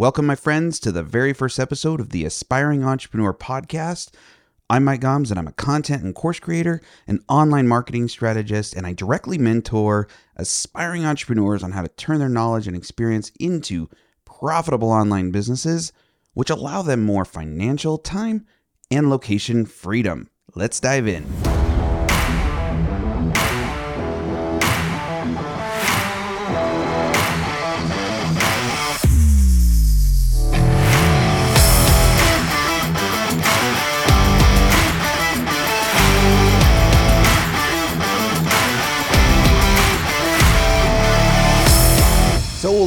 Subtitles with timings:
[0.00, 4.14] Welcome, my friends, to the very first episode of the Aspiring Entrepreneur Podcast.
[4.70, 8.86] I'm Mike Gomes, and I'm a content and course creator, an online marketing strategist, and
[8.86, 13.90] I directly mentor aspiring entrepreneurs on how to turn their knowledge and experience into
[14.24, 15.92] profitable online businesses,
[16.32, 18.46] which allow them more financial, time,
[18.90, 20.30] and location freedom.
[20.54, 21.26] Let's dive in.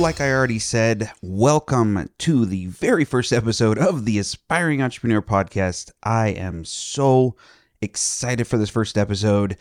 [0.04, 5.92] Like I already said, welcome to the very first episode of the Aspiring Entrepreneur Podcast.
[6.04, 7.38] I am so
[7.82, 9.56] excited for this first episode.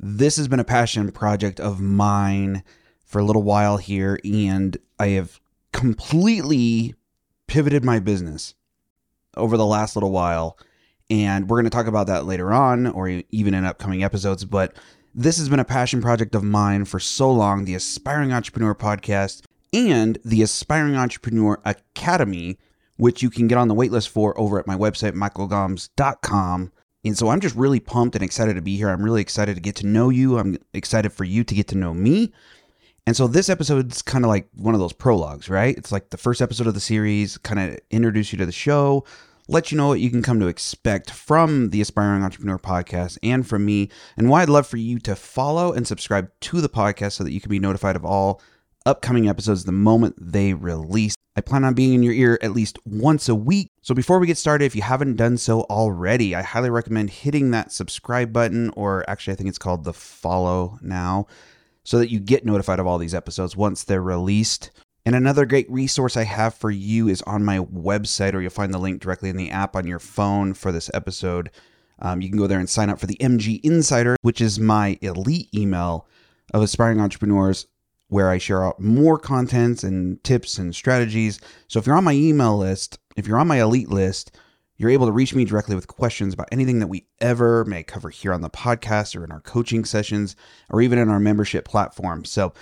[0.00, 2.64] This has been a passion project of mine
[3.04, 5.38] for a little while here, and I have
[5.72, 6.96] completely
[7.46, 8.56] pivoted my business
[9.36, 10.58] over the last little while.
[11.08, 14.44] And we're going to talk about that later on or even in upcoming episodes.
[14.44, 14.76] But
[15.14, 19.42] this has been a passion project of mine for so long the Aspiring Entrepreneur Podcast
[19.72, 22.58] and the Aspiring Entrepreneur Academy,
[22.96, 26.72] which you can get on the waitlist for over at my website, michaelgomes.com.
[27.04, 28.88] And so I'm just really pumped and excited to be here.
[28.88, 30.38] I'm really excited to get to know you.
[30.38, 32.32] I'm excited for you to get to know me.
[33.06, 35.78] And so this episode is kind of like one of those prologues, right?
[35.78, 39.04] It's like the first episode of the series, kind of introduce you to the show,
[39.48, 43.48] let you know what you can come to expect from the Aspiring Entrepreneur podcast and
[43.48, 43.88] from me,
[44.18, 47.32] and why I'd love for you to follow and subscribe to the podcast so that
[47.32, 48.42] you can be notified of all
[48.88, 51.14] upcoming episodes the moment they release.
[51.36, 53.68] I plan on being in your ear at least once a week.
[53.82, 57.50] So before we get started, if you haven't done so already, I highly recommend hitting
[57.50, 61.26] that subscribe button, or actually, I think it's called the follow now,
[61.84, 64.70] so that you get notified of all these episodes once they're released.
[65.04, 68.72] And another great resource I have for you is on my website, or you'll find
[68.72, 71.50] the link directly in the app on your phone for this episode.
[72.00, 74.98] Um, you can go there and sign up for the MG Insider, which is my
[75.02, 76.06] elite email
[76.52, 77.66] of aspiring entrepreneurs
[78.08, 81.40] where I share out more contents and tips and strategies.
[81.68, 84.36] So if you're on my email list, if you're on my elite list,
[84.76, 88.10] you're able to reach me directly with questions about anything that we ever may cover
[88.10, 90.36] here on the podcast or in our coaching sessions
[90.70, 92.24] or even in our membership platform.
[92.24, 92.52] So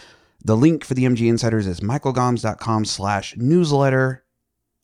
[0.43, 4.25] the link for the MG Insiders is michaelgomes.com slash newsletter.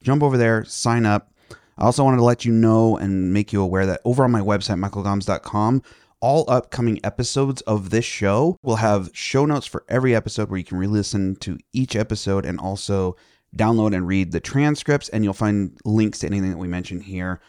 [0.03, 1.33] Jump over there, sign up.
[1.79, 4.41] I also wanted to let you know and make you aware that over on my
[4.41, 5.83] website, michaelgomes.com,
[6.23, 10.65] all upcoming episodes of this show We'll have show notes for every episode where you
[10.65, 13.17] can re listen to each episode and also
[13.55, 15.09] download and read the transcripts.
[15.09, 17.41] And you'll find links to anything that we mention here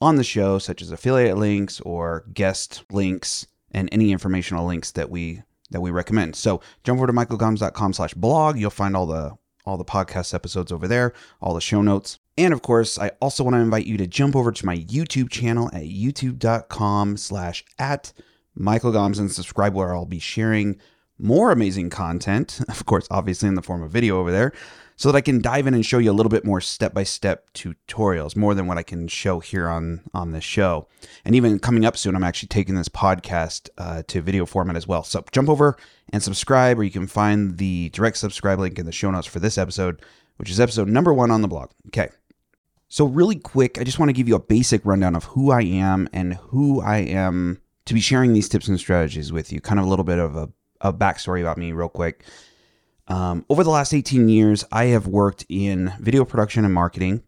[0.00, 5.10] on the show, such as affiliate links or guest links and any informational links that
[5.10, 6.36] we that we recommend.
[6.36, 8.58] So jump over to michaelgomes.com slash blog.
[8.58, 12.18] You'll find all the all the podcast episodes over there, all the show notes.
[12.38, 15.30] And of course, I also want to invite you to jump over to my YouTube
[15.30, 18.12] channel at youtube.com slash at
[18.54, 20.78] Michael Gomes and subscribe where I'll be sharing
[21.18, 24.52] more amazing content, of course, obviously in the form of video over there,
[24.96, 28.36] so that I can dive in and show you a little bit more step-by-step tutorials,
[28.36, 30.88] more than what I can show here on on this show.
[31.24, 34.86] And even coming up soon, I'm actually taking this podcast uh, to video format as
[34.86, 35.02] well.
[35.02, 35.76] So jump over
[36.12, 39.38] and subscribe, or you can find the direct subscribe link in the show notes for
[39.40, 40.02] this episode,
[40.36, 41.70] which is episode number one on the blog.
[41.88, 42.10] Okay.
[42.92, 45.62] So really quick, I just want to give you a basic rundown of who I
[45.62, 49.62] am and who I am to be sharing these tips and strategies with you.
[49.62, 50.50] Kind of a little bit of a,
[50.82, 52.22] a backstory about me, real quick.
[53.08, 57.22] Um, over the last 18 years, I have worked in video production and marketing.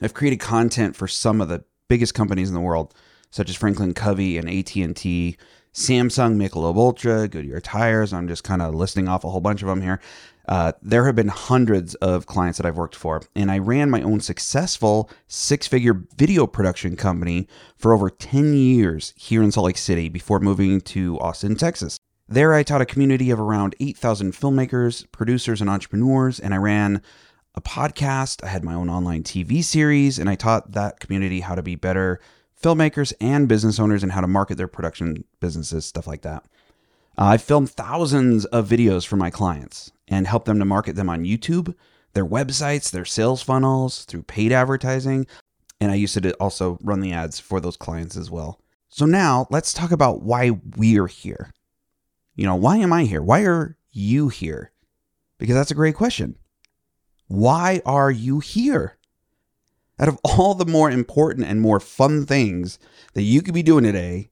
[0.00, 2.94] I've created content for some of the biggest companies in the world,
[3.30, 5.36] such as Franklin Covey and AT&T,
[5.72, 8.12] Samsung, Michelob Ultra, Goodyear Tires.
[8.12, 10.00] I'm just kind of listing off a whole bunch of them here.
[10.48, 14.02] Uh, there have been hundreds of clients that I've worked for, and I ran my
[14.02, 19.78] own successful six figure video production company for over 10 years here in Salt Lake
[19.78, 21.98] City before moving to Austin, Texas.
[22.28, 27.02] There, I taught a community of around 8,000 filmmakers, producers, and entrepreneurs, and I ran
[27.54, 28.42] a podcast.
[28.42, 31.76] I had my own online TV series, and I taught that community how to be
[31.76, 32.20] better
[32.62, 36.44] filmmakers and business owners and how to market their production businesses, stuff like that.
[37.18, 41.08] Uh, I filmed thousands of videos for my clients and helped them to market them
[41.08, 41.74] on YouTube,
[42.12, 45.26] their websites, their sales funnels, through paid advertising.
[45.80, 48.60] And I used to also run the ads for those clients as well.
[48.88, 51.52] So now let's talk about why we're here.
[52.34, 53.22] You know, why am I here?
[53.22, 54.72] Why are you here?
[55.38, 56.36] Because that's a great question.
[57.28, 58.96] Why are you here?
[60.00, 62.78] Out of all the more important and more fun things
[63.12, 64.30] that you could be doing today,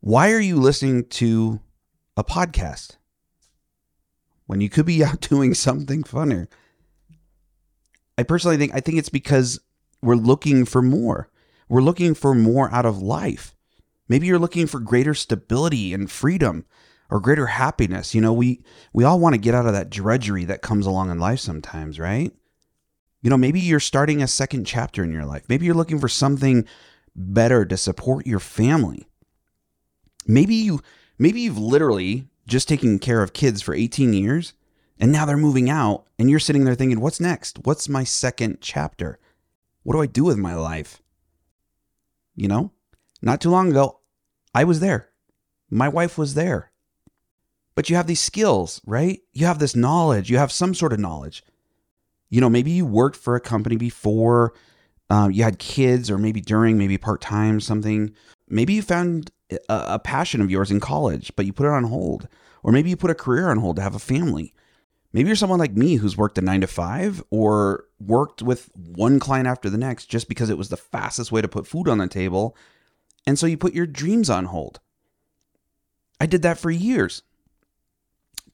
[0.00, 1.60] why are you listening to
[2.16, 2.96] a podcast
[4.46, 6.48] when you could be out doing something funner?
[8.18, 9.60] I personally think I think it's because
[10.02, 11.30] we're looking for more.
[11.68, 13.54] We're looking for more out of life.
[14.08, 16.66] Maybe you're looking for greater stability and freedom
[17.08, 18.16] or greater happiness.
[18.16, 21.12] You know, we we all want to get out of that drudgery that comes along
[21.12, 22.32] in life sometimes, right?
[23.22, 25.44] You know, maybe you're starting a second chapter in your life.
[25.48, 26.66] Maybe you're looking for something
[27.14, 29.06] better to support your family.
[30.26, 30.80] Maybe you
[31.18, 34.54] maybe you've literally just taken care of kids for 18 years
[34.98, 37.60] and now they're moving out and you're sitting there thinking, "What's next?
[37.64, 39.18] What's my second chapter?
[39.84, 41.00] What do I do with my life?"
[42.34, 42.72] You know?
[43.20, 44.00] Not too long ago,
[44.52, 45.10] I was there.
[45.70, 46.72] My wife was there.
[47.74, 49.20] But you have these skills, right?
[49.32, 50.28] You have this knowledge.
[50.28, 51.44] You have some sort of knowledge
[52.32, 54.54] you know, maybe you worked for a company before,
[55.10, 58.14] um, you had kids, or maybe during, maybe part time, something.
[58.48, 61.84] Maybe you found a, a passion of yours in college, but you put it on
[61.84, 62.28] hold.
[62.62, 64.54] Or maybe you put a career on hold to have a family.
[65.12, 69.20] Maybe you're someone like me who's worked a nine to five or worked with one
[69.20, 71.98] client after the next just because it was the fastest way to put food on
[71.98, 72.56] the table.
[73.26, 74.80] And so you put your dreams on hold.
[76.18, 77.24] I did that for years.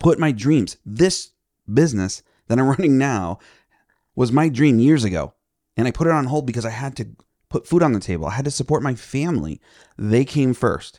[0.00, 1.30] Put my dreams, this
[1.72, 3.38] business that I'm running now,
[4.18, 5.32] was my dream years ago.
[5.76, 7.06] And I put it on hold because I had to
[7.48, 8.26] put food on the table.
[8.26, 9.60] I had to support my family.
[9.96, 10.98] They came first.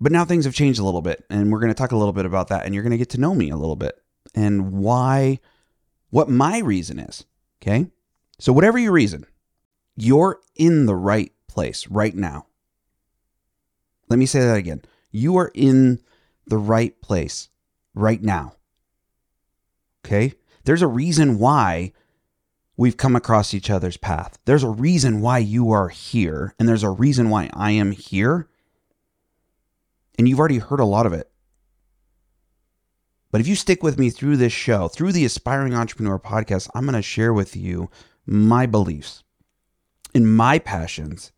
[0.00, 2.14] But now things have changed a little bit, and we're going to talk a little
[2.14, 4.00] bit about that, and you're going to get to know me a little bit
[4.34, 5.38] and why,
[6.08, 7.26] what my reason is.
[7.60, 7.90] Okay.
[8.38, 9.26] So, whatever your reason,
[9.94, 12.46] you're in the right place right now.
[14.08, 14.80] Let me say that again.
[15.10, 16.00] You are in
[16.46, 17.50] the right place
[17.94, 18.54] right now.
[20.06, 20.32] Okay.
[20.64, 21.92] There's a reason why
[22.76, 24.38] we've come across each other's path.
[24.44, 28.48] There's a reason why you are here, and there's a reason why I am here.
[30.18, 31.30] And you've already heard a lot of it.
[33.30, 36.84] But if you stick with me through this show, through the Aspiring Entrepreneur podcast, I'm
[36.84, 37.90] going to share with you
[38.26, 39.22] my beliefs
[40.14, 41.32] and my passions.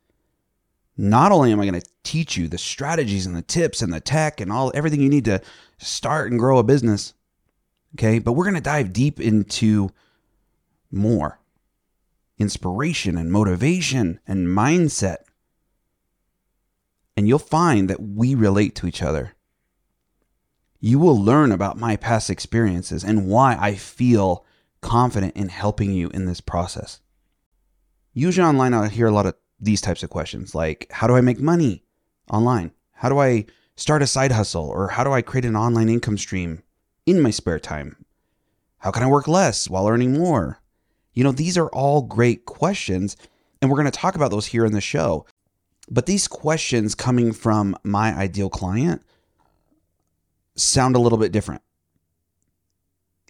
[0.97, 4.01] Not only am I going to teach you the strategies and the tips and the
[4.01, 5.41] tech and all everything you need to
[5.79, 7.15] start and grow a business,
[7.95, 8.19] Okay.
[8.19, 9.91] But we're going to dive deep into
[10.91, 11.41] more
[12.39, 15.19] inspiration and motivation and mindset.
[17.17, 19.35] And you'll find that we relate to each other.
[20.81, 24.47] You will learn about my past experiences and why I feel
[24.81, 27.01] confident in helping you in this process.
[28.15, 31.21] Usually online, I hear a lot of these types of questions like, How do I
[31.21, 31.85] make money
[32.31, 32.73] online?
[32.93, 33.45] How do I
[33.77, 34.67] start a side hustle?
[34.67, 36.63] Or how do I create an online income stream?
[37.07, 37.97] In my spare time?
[38.79, 40.61] How can I work less while earning more?
[41.13, 43.17] You know, these are all great questions,
[43.61, 45.27] and we're going to talk about those here in the show.
[45.91, 49.03] But these questions coming from my ideal client
[50.55, 51.63] sound a little bit different.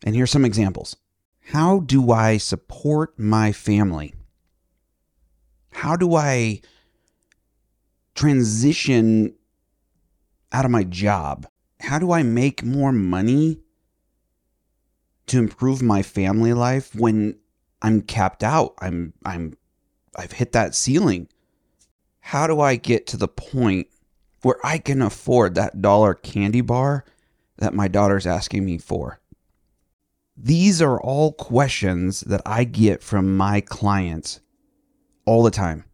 [0.04, 0.96] And here's some examples.
[1.52, 4.14] How do I support my family?
[5.72, 6.60] How do I
[8.14, 9.34] transition
[10.52, 11.46] out of my job?
[11.80, 13.60] How do I make more money
[15.30, 17.38] to improve my family life when
[17.82, 18.74] I'm capped out.
[18.80, 19.56] I'm I'm
[20.16, 21.28] I've hit that ceiling.
[22.18, 23.86] How do I get to the point
[24.42, 27.04] where I can afford that dollar candy bar
[27.58, 29.20] that my daughter's asking me for?
[30.36, 34.40] These are all questions that I get from my clients
[35.26, 35.84] all the time.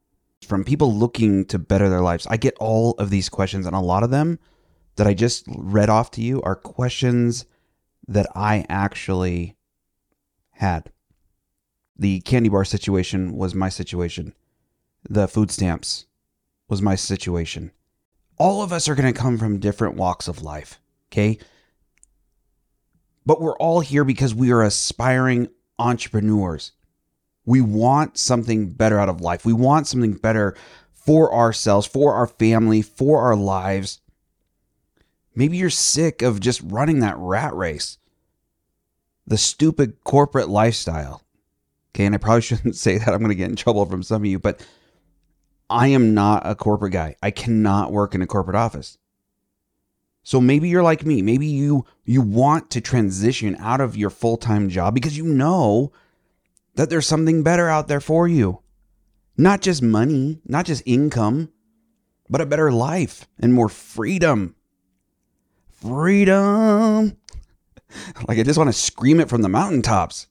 [0.47, 2.27] From people looking to better their lives.
[2.29, 4.39] I get all of these questions and a lot of them
[4.97, 7.47] that I just read off to you are questions
[8.09, 9.57] that I actually
[10.53, 10.91] had.
[11.99, 14.35] The candy bar situation was my situation.
[15.09, 16.07] The food stamps
[16.69, 17.71] was my situation.
[18.39, 20.79] All of us are going to come from different walks of life,
[21.11, 21.39] okay?
[23.25, 25.49] But we're all here because we are aspiring
[25.79, 26.73] entrepreneurs.
[27.45, 29.45] We want something better out of life.
[29.45, 30.57] We want something better
[30.93, 34.01] for ourselves, for our family, for our lives.
[35.37, 37.99] Maybe you're sick of just running that rat race,
[39.27, 41.23] the stupid corporate lifestyle.
[41.95, 43.09] Okay, and I probably shouldn't say that.
[43.09, 44.67] I'm going to get in trouble from some of you, but
[45.69, 47.17] I am not a corporate guy.
[47.23, 48.97] I cannot work in a corporate office.
[50.23, 51.23] So maybe you're like me.
[51.23, 55.93] Maybe you you want to transition out of your full-time job because you know
[56.75, 58.61] that there's something better out there for you.
[59.37, 61.53] Not just money, not just income,
[62.29, 64.56] but a better life and more freedom
[65.87, 67.17] freedom.
[68.29, 70.27] like I just want to scream it from the mountaintops.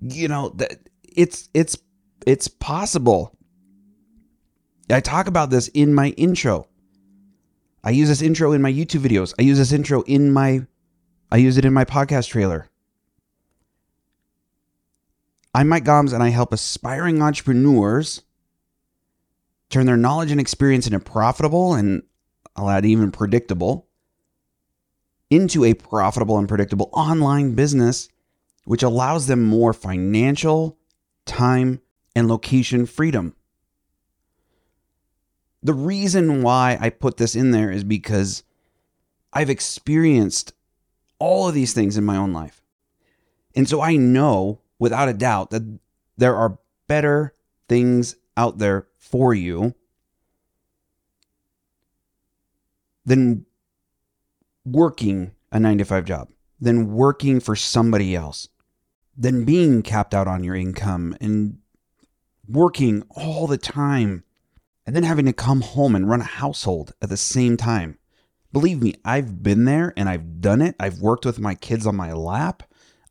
[0.00, 1.76] You know, that it's it's
[2.26, 3.36] it's possible.
[4.90, 6.66] I talk about this in my intro.
[7.84, 9.34] I use this intro in my YouTube videos.
[9.38, 10.66] I use this intro in my
[11.30, 12.68] I use it in my podcast trailer.
[15.54, 18.22] I'm Mike Gomes and I help aspiring entrepreneurs
[19.68, 22.02] turn their knowledge and experience into profitable and
[22.56, 23.86] I'll add even predictable
[25.30, 28.08] into a profitable and predictable online business,
[28.64, 30.76] which allows them more financial,
[31.24, 31.80] time,
[32.14, 33.34] and location freedom.
[35.62, 38.42] The reason why I put this in there is because
[39.32, 40.52] I've experienced
[41.18, 42.62] all of these things in my own life.
[43.54, 45.78] And so I know without a doubt that
[46.16, 47.34] there are better
[47.68, 49.74] things out there for you
[53.10, 53.44] than
[54.64, 56.28] working a nine to five job,
[56.60, 58.48] than working for somebody else,
[59.16, 61.58] than being capped out on your income and
[62.46, 64.22] working all the time
[64.86, 67.98] and then having to come home and run a household at the same time.
[68.52, 70.76] Believe me, I've been there and I've done it.
[70.78, 72.62] I've worked with my kids on my lap.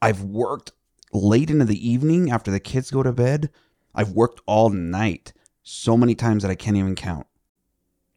[0.01, 0.71] I've worked
[1.11, 3.49] late into the evening after the kids go to bed.
[3.93, 7.27] I've worked all night so many times that I can't even count.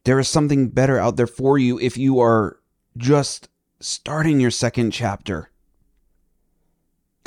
[0.05, 2.59] There is something better out there for you if you are
[2.97, 5.49] just starting your second chapter.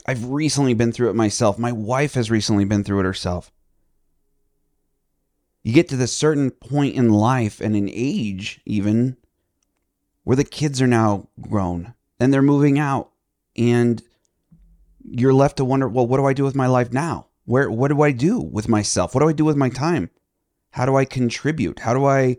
[0.07, 1.59] I've recently been through it myself.
[1.59, 3.51] My wife has recently been through it herself.
[5.63, 9.17] You get to this certain point in life and in age, even,
[10.23, 13.11] where the kids are now grown and they're moving out
[13.57, 14.01] and
[15.03, 17.27] you're left to wonder, well, what do I do with my life now?
[17.47, 19.15] Where what do I do with myself?
[19.15, 20.11] What do I do with my time?
[20.71, 21.81] How do I contribute?
[21.81, 22.37] How do I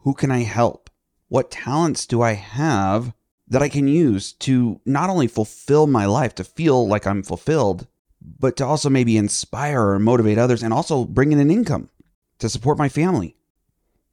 [0.00, 0.90] who can I help?
[1.28, 3.12] What talents do I have
[3.48, 7.86] that I can use to not only fulfill my life, to feel like I'm fulfilled,
[8.20, 11.88] but to also maybe inspire or motivate others and also bring in an income
[12.38, 13.36] to support my family?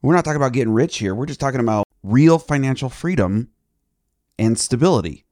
[0.02, 1.16] We're not talking about getting rich here.
[1.16, 3.50] We're just talking about real financial freedom
[4.38, 5.26] and stability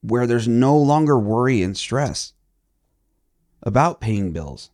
[0.00, 2.34] where there's no longer worry and stress
[3.62, 4.70] about paying bills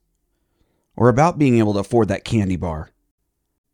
[0.96, 2.90] or about being able to afford that candy bar.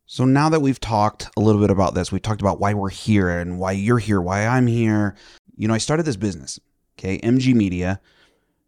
[0.07, 2.91] So now that we've talked a little bit about this, we've talked about why we're
[2.91, 5.17] here and why you're here, why I'm here.
[5.57, 6.61] You know, I started this business,
[6.97, 8.01] okay, MG Media,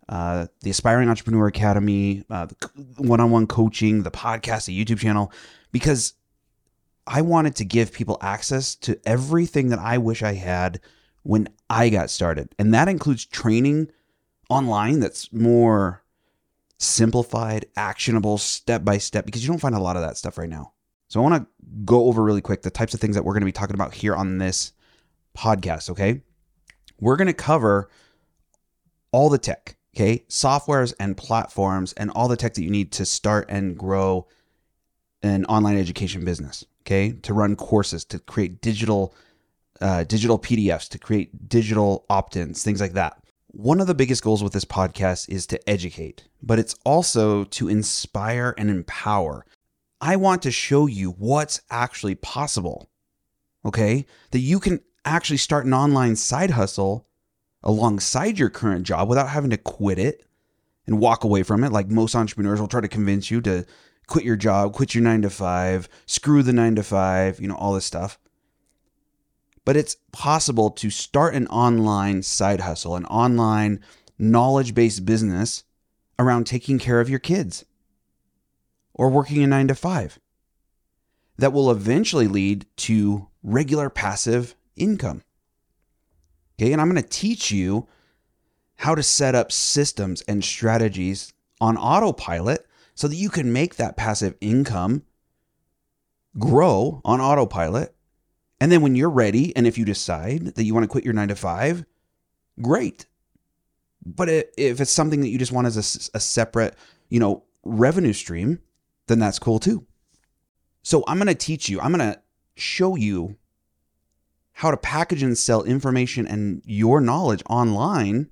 [0.08, 2.48] uh, the Aspiring Entrepreneur Academy, uh,
[2.96, 5.32] one on one coaching, the podcast, the YouTube channel,
[5.70, 6.14] because
[7.06, 10.80] I wanted to give people access to everything that I wish I had
[11.22, 12.52] when I got started.
[12.58, 13.92] And that includes training
[14.50, 16.02] online that's more
[16.78, 20.48] simplified, actionable, step by step, because you don't find a lot of that stuff right
[20.48, 20.72] now.
[21.08, 21.46] So I want to
[21.84, 23.94] go over really quick the types of things that we're going to be talking about
[23.94, 24.72] here on this
[25.36, 26.20] podcast, okay?
[27.00, 27.88] We're going to cover
[29.10, 30.24] all the tech, okay?
[30.28, 34.28] Softwares and platforms and all the tech that you need to start and grow
[35.22, 37.12] an online education business, okay?
[37.12, 39.14] To run courses, to create digital
[39.80, 43.16] uh, digital PDFs, to create digital opt ins, things like that.
[43.52, 47.68] One of the biggest goals with this podcast is to educate, but it's also to
[47.68, 49.46] inspire and empower.
[50.00, 52.90] I want to show you what's actually possible,
[53.64, 54.06] okay?
[54.30, 57.08] That you can actually start an online side hustle
[57.62, 60.24] alongside your current job without having to quit it
[60.86, 61.72] and walk away from it.
[61.72, 63.66] Like most entrepreneurs will try to convince you to
[64.06, 67.56] quit your job, quit your nine to five, screw the nine to five, you know,
[67.56, 68.18] all this stuff
[69.68, 73.80] but it's possible to start an online side hustle, an online
[74.18, 75.62] knowledge based business
[76.18, 77.66] around taking care of your kids
[78.98, 80.18] or working a nine to five
[81.38, 85.22] that will eventually lead to regular passive income.
[86.60, 87.88] Okay, and I'm going to teach you
[88.76, 93.96] how to set up systems and strategies on autopilot so that you can make that
[93.96, 95.04] passive income
[96.38, 97.94] grow on autopilot
[98.60, 101.14] and then when you're ready, and if you decide that you want to quit your
[101.14, 101.84] nine to five,
[102.60, 103.06] great.
[104.04, 106.74] But if it's something that you just want as a, a separate,
[107.08, 108.60] you know, revenue stream,
[109.08, 109.86] then that's cool too.
[110.82, 112.20] So I'm going to teach you, I'm going to
[112.56, 113.36] show you
[114.52, 118.30] how to package and sell information and your knowledge online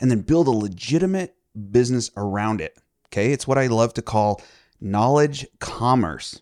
[0.00, 1.36] and then build a legitimate
[1.70, 2.78] business around it.
[3.06, 3.32] Okay.
[3.32, 4.42] It's what I love to call
[4.80, 6.40] knowledge commerce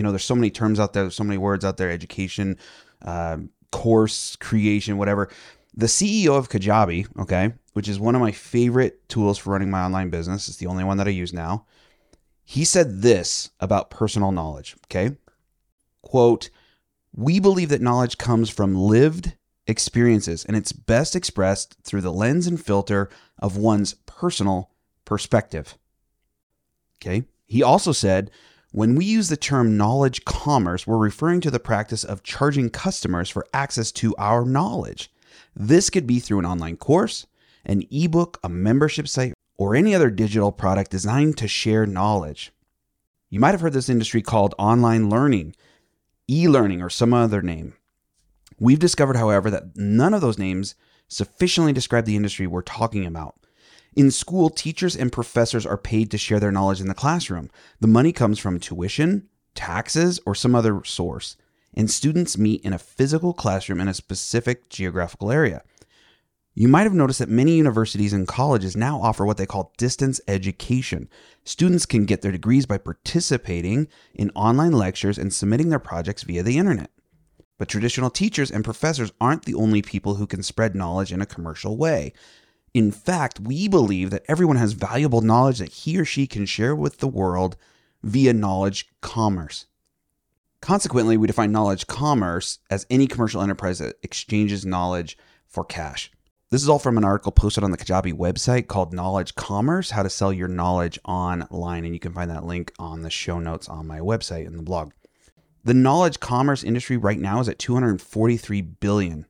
[0.00, 2.56] you know, there's so many terms out there, so many words out there, education,
[3.02, 3.36] uh,
[3.70, 5.28] course creation, whatever.
[5.74, 9.82] The CEO of Kajabi, okay, which is one of my favorite tools for running my
[9.82, 11.66] online business, it's the only one that I use now.
[12.50, 15.16] He said this about personal knowledge, okay?
[16.02, 16.50] Quote,
[17.14, 19.34] we believe that knowledge comes from lived
[19.68, 24.72] experiences and it's best expressed through the lens and filter of one's personal
[25.04, 25.78] perspective.
[27.00, 27.22] Okay.
[27.46, 28.32] He also said
[28.72, 33.30] when we use the term knowledge commerce, we're referring to the practice of charging customers
[33.30, 35.12] for access to our knowledge.
[35.54, 37.28] This could be through an online course,
[37.64, 42.50] an ebook, a membership site, or any other digital product designed to share knowledge.
[43.28, 45.54] You might have heard this industry called online learning,
[46.26, 47.74] e learning, or some other name.
[48.58, 50.76] We've discovered, however, that none of those names
[51.08, 53.34] sufficiently describe the industry we're talking about.
[53.94, 57.50] In school, teachers and professors are paid to share their knowledge in the classroom.
[57.80, 61.36] The money comes from tuition, taxes, or some other source,
[61.74, 65.62] and students meet in a physical classroom in a specific geographical area.
[66.52, 70.20] You might have noticed that many universities and colleges now offer what they call distance
[70.26, 71.08] education.
[71.44, 76.42] Students can get their degrees by participating in online lectures and submitting their projects via
[76.42, 76.90] the internet.
[77.56, 81.26] But traditional teachers and professors aren't the only people who can spread knowledge in a
[81.26, 82.12] commercial way.
[82.74, 86.74] In fact, we believe that everyone has valuable knowledge that he or she can share
[86.74, 87.56] with the world
[88.02, 89.66] via knowledge commerce.
[90.60, 95.16] Consequently, we define knowledge commerce as any commercial enterprise that exchanges knowledge
[95.46, 96.10] for cash.
[96.50, 100.02] This is all from an article posted on the Kajabi website called Knowledge Commerce How
[100.02, 101.84] to Sell Your Knowledge Online.
[101.84, 104.62] And you can find that link on the show notes on my website in the
[104.64, 104.90] blog.
[105.62, 109.26] The knowledge commerce industry right now is at 243 billion.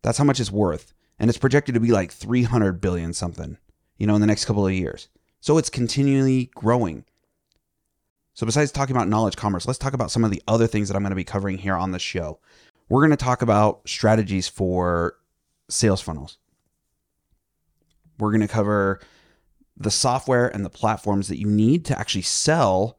[0.00, 0.94] That's how much it's worth.
[1.18, 3.58] And it's projected to be like 300 billion something,
[3.98, 5.08] you know, in the next couple of years.
[5.40, 7.04] So it's continually growing.
[8.32, 10.96] So, besides talking about knowledge commerce, let's talk about some of the other things that
[10.96, 12.38] I'm going to be covering here on the show.
[12.88, 15.16] We're going to talk about strategies for
[15.70, 16.38] sales funnels.
[18.18, 19.00] We're going to cover
[19.76, 22.98] the software and the platforms that you need to actually sell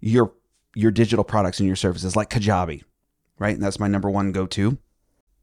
[0.00, 0.32] your
[0.76, 2.82] your digital products and your services like Kajabi,
[3.38, 3.54] right?
[3.54, 4.76] And that's my number one go-to.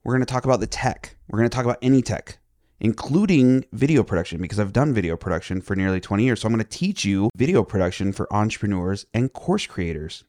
[0.04, 1.16] We're going to talk about the tech.
[1.30, 2.38] We're going to talk about any tech,
[2.82, 6.42] including video production because I've done video production for nearly 20 years.
[6.42, 10.26] So I'm going to teach you video production for entrepreneurs and course creators.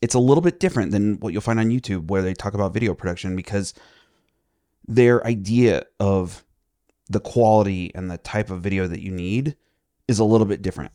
[0.00, 2.74] It's a little bit different than what you'll find on YouTube where they talk about
[2.74, 3.74] video production because
[4.86, 6.44] their idea of
[7.08, 9.56] the quality and the type of video that you need
[10.08, 10.92] is a little bit different.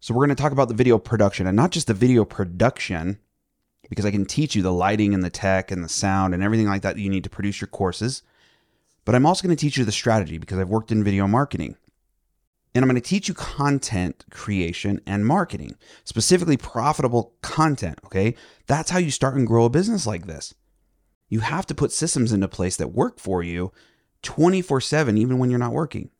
[0.00, 3.18] So we're going to talk about the video production and not just the video production
[3.88, 6.66] because I can teach you the lighting and the tech and the sound and everything
[6.66, 8.22] like that, that you need to produce your courses.
[9.04, 11.76] But I'm also going to teach you the strategy because I've worked in video marketing.
[12.74, 17.98] And I'm going to teach you content creation and marketing, specifically profitable content.
[18.04, 18.36] Okay.
[18.66, 20.54] That's how you start and grow a business like this
[21.30, 23.72] you have to put systems into place that work for you
[24.22, 26.10] 24 7, even when you're not working.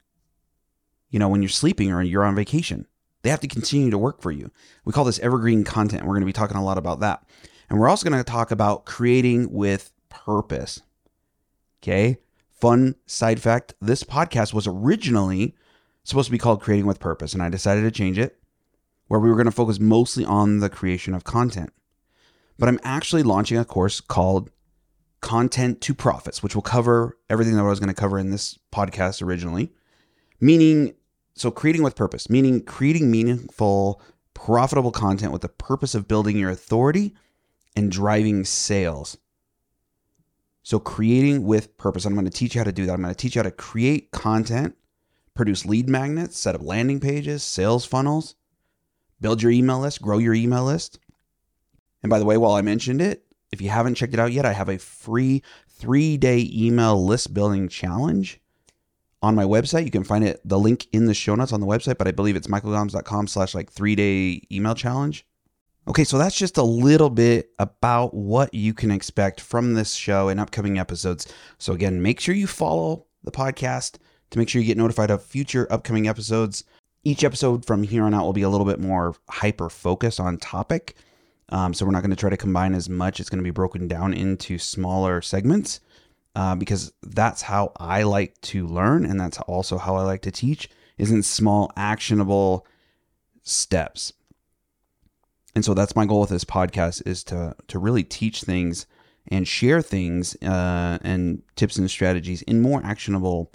[1.10, 2.86] You know, when you're sleeping or you're on vacation,
[3.22, 4.50] they have to continue to work for you.
[4.84, 6.04] We call this evergreen content.
[6.04, 7.22] We're going to be talking a lot about that.
[7.68, 10.80] And we're also going to talk about creating with purpose.
[11.82, 12.18] Okay.
[12.48, 15.54] Fun side fact this podcast was originally
[16.04, 18.38] supposed to be called Creating with Purpose, and I decided to change it
[19.08, 21.72] where we were going to focus mostly on the creation of content.
[22.58, 24.50] But I'm actually launching a course called
[25.20, 28.58] content to profits, which will cover everything that I was going to cover in this
[28.72, 29.72] podcast originally.
[30.40, 30.94] Meaning,
[31.34, 34.00] so creating with purpose, meaning creating meaningful,
[34.34, 37.14] profitable content with the purpose of building your authority
[37.76, 39.18] and driving sales.
[40.62, 42.04] So, creating with purpose.
[42.04, 42.92] I'm going to teach you how to do that.
[42.92, 44.76] I'm going to teach you how to create content,
[45.34, 48.34] produce lead magnets, set up landing pages, sales funnels,
[49.20, 50.98] build your email list, grow your email list.
[52.02, 54.46] And by the way, while I mentioned it, if you haven't checked it out yet,
[54.46, 58.40] I have a free three day email list building challenge
[59.22, 59.84] on my website.
[59.84, 62.12] You can find it, the link in the show notes on the website, but I
[62.12, 65.26] believe it's michaelgomes.com slash like three day email challenge.
[65.88, 70.28] Okay, so that's just a little bit about what you can expect from this show
[70.28, 71.32] and upcoming episodes.
[71.58, 73.96] So, again, make sure you follow the podcast
[74.30, 76.64] to make sure you get notified of future upcoming episodes.
[77.02, 80.36] Each episode from here on out will be a little bit more hyper focused on
[80.36, 80.96] topic.
[81.50, 83.20] Um, so we're not going to try to combine as much.
[83.20, 85.80] It's going to be broken down into smaller segments
[86.34, 90.30] uh, because that's how I like to learn, and that's also how I like to
[90.30, 90.68] teach.
[90.96, 92.66] Is in small, actionable
[93.42, 94.12] steps.
[95.54, 98.86] And so that's my goal with this podcast is to to really teach things
[99.28, 103.50] and share things uh, and tips and strategies in more actionable,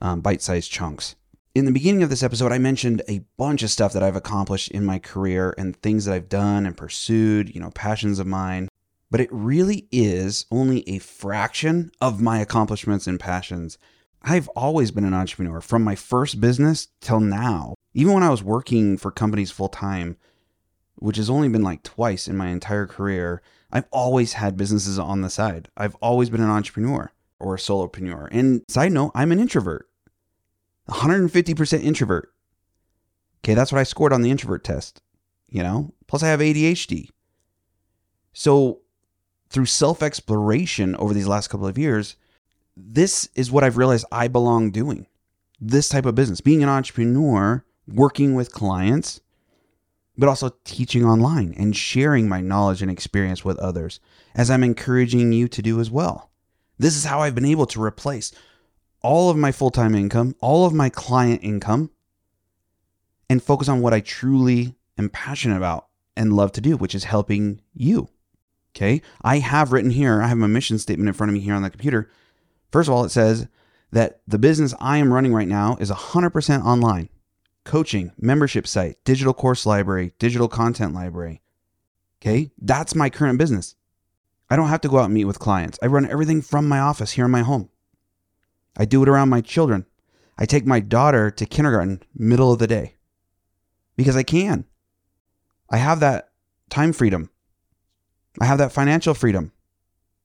[0.00, 1.16] um, bite-sized chunks
[1.54, 4.70] in the beginning of this episode, I mentioned a bunch of stuff that I've accomplished
[4.70, 8.68] in my career and things that I've done and pursued, you know, passions of mine.
[9.10, 13.78] But it really is only a fraction of my accomplishments and passions.
[14.22, 17.74] I've always been an entrepreneur from my first business till now.
[17.94, 20.16] Even when I was working for companies full time,
[20.96, 25.22] which has only been like twice in my entire career, I've always had businesses on
[25.22, 25.68] the side.
[25.76, 27.10] I've always been an entrepreneur
[27.40, 28.28] or a solopreneur.
[28.30, 29.89] And side note, I'm an introvert.
[30.90, 32.32] 150% introvert.
[33.42, 35.00] Okay, that's what I scored on the introvert test,
[35.48, 35.94] you know?
[36.06, 37.08] Plus, I have ADHD.
[38.32, 38.80] So,
[39.48, 42.16] through self exploration over these last couple of years,
[42.76, 45.06] this is what I've realized I belong doing.
[45.60, 49.20] this type of business, being an entrepreneur, working with clients,
[50.16, 54.00] but also teaching online and sharing my knowledge and experience with others,
[54.34, 56.30] as I'm encouraging you to do as well.
[56.78, 58.32] This is how I've been able to replace
[59.02, 61.90] all of my full time income, all of my client income,
[63.28, 65.86] and focus on what I truly am passionate about
[66.16, 68.08] and love to do, which is helping you.
[68.76, 69.02] Okay.
[69.22, 71.62] I have written here, I have my mission statement in front of me here on
[71.62, 72.10] the computer.
[72.70, 73.48] First of all, it says
[73.90, 77.08] that the business I am running right now is 100% online
[77.64, 81.42] coaching, membership site, digital course library, digital content library.
[82.20, 82.50] Okay.
[82.58, 83.76] That's my current business.
[84.48, 85.78] I don't have to go out and meet with clients.
[85.82, 87.70] I run everything from my office here in my home.
[88.80, 89.84] I do it around my children.
[90.38, 92.94] I take my daughter to kindergarten middle of the day
[93.94, 94.64] because I can.
[95.68, 96.30] I have that
[96.70, 97.28] time freedom.
[98.40, 99.52] I have that financial freedom.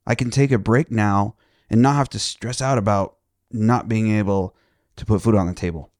[0.07, 1.35] I can take a break now
[1.69, 3.17] and not have to stress out about
[3.51, 4.55] not being able
[4.95, 5.91] to put food on the table.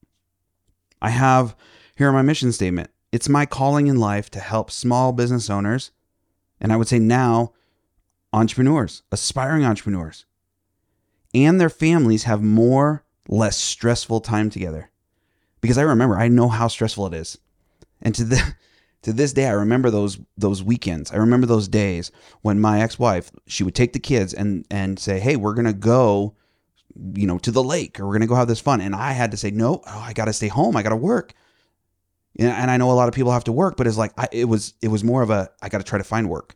[1.02, 1.58] I have
[1.98, 2.90] here my mission statement.
[3.12, 5.92] It's my calling in life to help small business owners,
[6.62, 7.52] and I would say now
[8.32, 10.26] entrepreneurs, aspiring entrepreneurs,
[11.36, 14.90] and their families have more, less stressful time together.
[15.60, 17.38] Because I remember, I know how stressful it is.
[18.02, 18.56] And to the
[19.02, 21.12] to this day, I remember those those weekends.
[21.12, 25.20] I remember those days when my ex-wife, she would take the kids and and say,
[25.20, 26.36] "Hey, we're gonna go,
[27.14, 29.32] you know, to the lake, or we're gonna go have this fun." And I had
[29.32, 30.78] to say, "No, oh, I gotta stay home.
[30.78, 31.34] I gotta work."
[32.38, 34.46] And I know a lot of people have to work, but it's like I, it
[34.46, 36.56] was it was more of a I got to try to find work.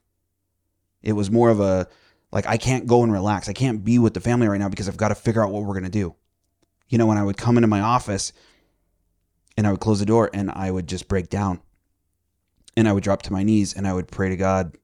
[1.02, 1.88] It was more of a
[2.32, 3.50] like I can't go and relax.
[3.50, 5.63] I can't be with the family right now because I've got to figure out what
[5.63, 6.15] we're gonna do.
[6.88, 8.34] You know, when I would come into my office
[9.58, 11.62] and I would close the door and I would just break down
[12.76, 14.78] and I would drop to my knees and I would pray to God,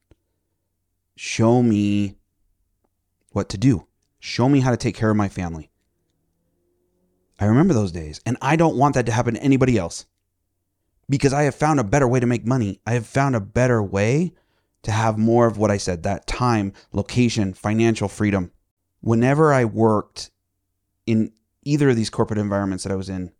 [1.15, 2.15] show me
[3.31, 3.87] what to do.
[4.19, 5.69] Show me how to take care of my family.
[7.39, 10.05] I remember those days, and I don't want that to happen to anybody else
[11.09, 12.79] because I have found a better way to make money.
[12.87, 14.33] I have found a better way
[14.85, 18.51] to have more of what I said that time, location, financial freedom.
[19.01, 20.29] Whenever I worked
[21.05, 21.31] in
[21.63, 23.31] either of these corporate environments that I was in,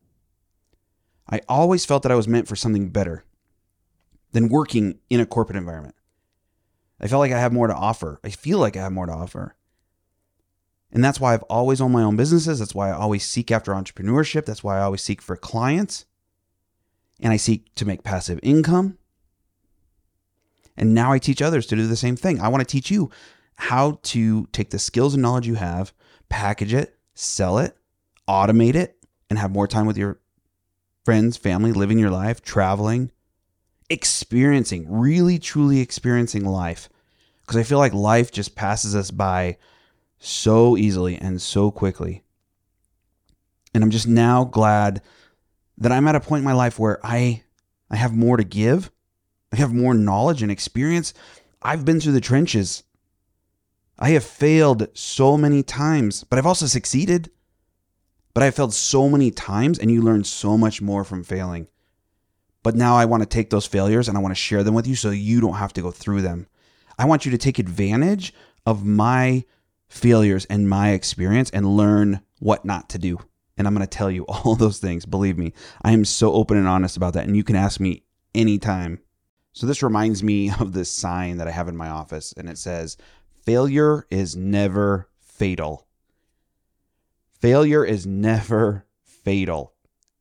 [1.30, 3.24] I always felt that I was meant for something better
[4.32, 5.96] than working in a corporate environment.
[7.00, 8.20] I felt like I have more to offer.
[8.24, 9.56] I feel like I have more to offer.
[10.92, 12.60] And that's why I've always owned my own businesses.
[12.60, 14.46] That's why I always seek after entrepreneurship.
[14.46, 16.06] That's why I always seek for clients.
[17.20, 18.98] And I seek to make passive income.
[20.78, 22.40] And now I teach others to do the same thing.
[22.40, 23.10] I want to teach you
[23.56, 25.94] how to take the skills and knowledge you have,
[26.30, 27.78] package it, sell it,
[28.28, 28.98] automate it,
[29.30, 30.20] and have more time with your
[31.06, 33.12] friends, family, living your life, traveling,
[33.90, 36.90] experiencing, really truly experiencing life.
[37.42, 39.58] Because I feel like life just passes us by
[40.18, 42.24] so easily and so quickly.
[43.74, 45.02] And I'm just now glad
[45.78, 47.44] that I'm at a point in my life where I
[47.90, 48.90] I have more to give.
[49.52, 51.14] I have more knowledge and experience.
[51.62, 52.84] I've been through the trenches.
[53.98, 57.32] I have failed so many times, but I've also succeeded.
[58.34, 61.68] But I failed so many times, and you learn so much more from failing.
[62.66, 64.88] But now I want to take those failures and I want to share them with
[64.88, 66.48] you so you don't have to go through them.
[66.98, 68.34] I want you to take advantage
[68.66, 69.46] of my
[69.88, 73.20] failures and my experience and learn what not to do.
[73.56, 75.06] And I'm going to tell you all those things.
[75.06, 75.54] Believe me,
[75.84, 77.28] I am so open and honest about that.
[77.28, 78.02] And you can ask me
[78.34, 79.00] anytime.
[79.56, 82.60] So this reminds me of this sign that I have in my office, and it
[82.60, 82.98] says,
[83.44, 85.88] Failure is never fatal.
[87.40, 89.74] Failure is never fatal.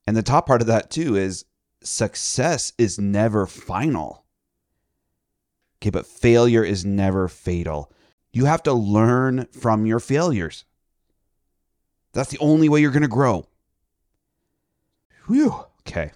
[0.06, 1.46] And the top part of that, too, is
[1.82, 4.24] success is never final.
[5.78, 7.90] Okay, but failure is never fatal.
[8.32, 10.64] You have to learn from your failures.
[12.12, 13.46] That's the only way you're going to grow.
[15.26, 15.64] Whew.
[15.80, 16.12] Okay.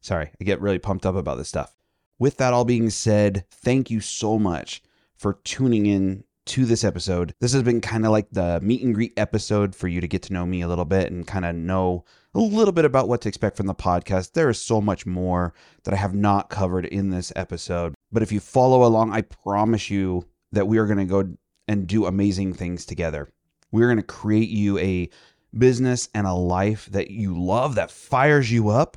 [0.00, 1.73] Sorry, I get really pumped up about this stuff.
[2.18, 4.82] With that all being said, thank you so much
[5.16, 7.34] for tuning in to this episode.
[7.40, 10.22] This has been kind of like the meet and greet episode for you to get
[10.24, 13.22] to know me a little bit and kind of know a little bit about what
[13.22, 14.32] to expect from the podcast.
[14.32, 17.94] There is so much more that I have not covered in this episode.
[18.12, 21.34] But if you follow along, I promise you that we are going to go
[21.66, 23.28] and do amazing things together.
[23.72, 25.08] We're going to create you a
[25.56, 28.96] business and a life that you love, that fires you up,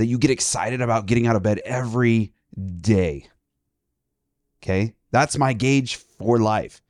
[0.00, 2.32] that you get excited about getting out of bed every
[2.80, 3.28] day.
[4.62, 4.94] Okay?
[5.10, 6.80] That's my gauge for life.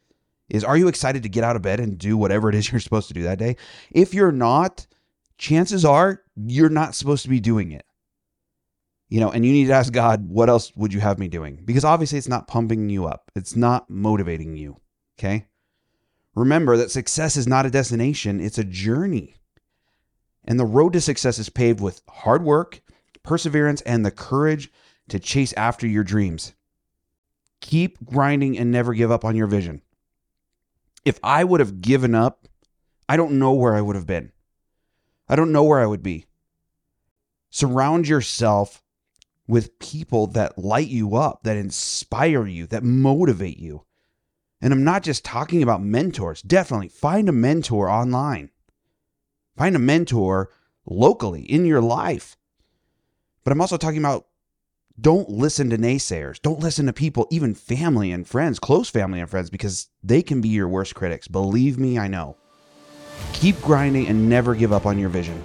[0.49, 2.81] Is are you excited to get out of bed and do whatever it is you're
[2.81, 3.57] supposed to do that day?
[3.91, 4.87] If you're not,
[5.39, 7.85] chances are you're not supposed to be doing it.
[9.09, 11.61] You know, and you need to ask God, what else would you have me doing?
[11.65, 13.33] Because obviously it's not pumping you up.
[13.35, 14.77] It's not motivating you.
[15.19, 15.47] Okay?
[16.37, 19.35] Remember that success is not a destination, it's a journey.
[20.45, 22.81] And the road to success is paved with hard work,
[23.23, 24.71] perseverance, and the courage
[25.09, 26.55] to chase after your dreams.
[27.61, 29.83] Keep grinding and never give up on your vision.
[31.05, 32.49] If I would have given up,
[33.09, 34.33] I don't know where I would have been.
[35.29, 36.27] I don't know where I would be.
[37.51, 38.83] Surround yourself
[39.47, 43.85] with people that light you up, that inspire you, that motivate you.
[44.61, 46.43] And I'm not just talking about mentors.
[46.43, 48.51] Definitely find a mentor online.
[49.57, 50.51] Find a mentor
[50.87, 52.37] locally in your life.
[53.51, 54.29] But I'm also talking about
[55.01, 56.41] don't listen to naysayers.
[56.41, 60.41] Don't listen to people, even family and friends, close family and friends, because they can
[60.41, 61.27] be your worst critics.
[61.27, 62.37] Believe me, I know.
[63.33, 65.43] Keep grinding and never give up on your vision.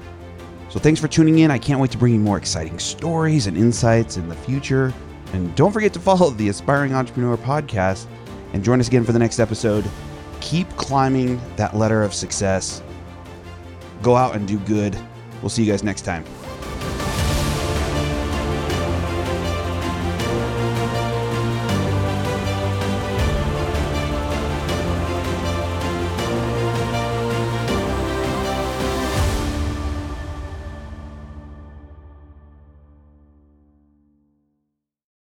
[0.70, 1.50] So thanks for tuning in.
[1.50, 4.94] I can't wait to bring you more exciting stories and insights in the future.
[5.34, 8.06] And don't forget to follow the Aspiring Entrepreneur podcast
[8.54, 9.84] and join us again for the next episode.
[10.42, 12.84] Keep climbing that ladder of success.
[14.04, 14.96] Go out and do good.
[15.42, 16.24] We'll see you guys next time.